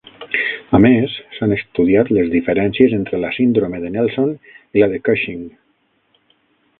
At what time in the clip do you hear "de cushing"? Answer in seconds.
4.95-5.45